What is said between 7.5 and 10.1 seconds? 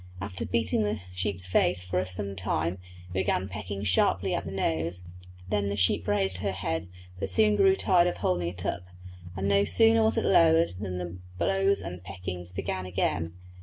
grew tired of holding it up, and no sooner